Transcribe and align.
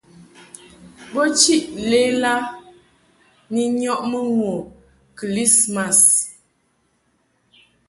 Bo 1.13 1.21
chiʼ 1.39 1.65
lela 1.91 2.33
ni 3.53 3.63
nyɔʼmɨ 3.79 4.19
ŋu 4.37 4.51
kɨlismas. 5.17 5.99